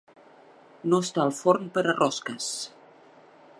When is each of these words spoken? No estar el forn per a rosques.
No 0.93 0.99
estar 1.07 1.27
el 1.29 1.35
forn 1.41 1.69
per 1.77 1.85
a 1.87 1.95
rosques. 2.01 2.51